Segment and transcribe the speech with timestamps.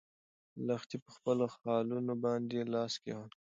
[0.67, 3.29] لښتې په خپلو خالونو باندې لاس کېښود.